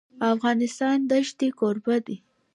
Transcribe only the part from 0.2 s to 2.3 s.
افغانستان د ښتې کوربه دی.